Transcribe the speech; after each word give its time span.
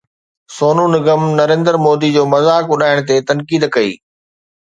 سونو 0.55 0.85
نگم 0.95 1.21
نريندر 1.39 1.75
مودي 1.85 2.09
جو 2.15 2.23
مذاق 2.33 2.65
اڏائڻ 2.73 2.97
تي 3.07 3.15
تنقيد 3.27 3.63
ڪئي 3.75 3.91